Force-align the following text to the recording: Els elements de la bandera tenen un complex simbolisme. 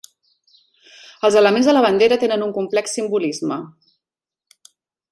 Els 1.29 1.37
elements 1.41 1.69
de 1.71 1.75
la 1.77 1.85
bandera 1.87 2.19
tenen 2.25 2.47
un 2.47 2.57
complex 2.57 2.99
simbolisme. 2.99 3.63